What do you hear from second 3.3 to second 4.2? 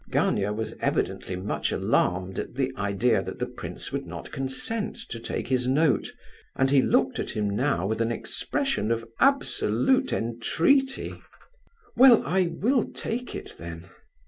the prince would